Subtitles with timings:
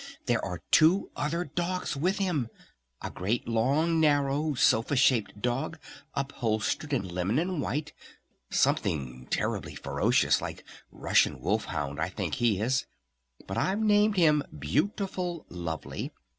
[0.25, 2.49] There are two other dogs with him!
[3.03, 5.77] A great long, narrow sofa shaped dog
[6.15, 7.93] upholstered in lemon and white,
[8.49, 12.87] something terribly ferocious like 'Russian Wolf Hound' I think he is!
[13.45, 16.11] But I've named him Beautiful Lovely!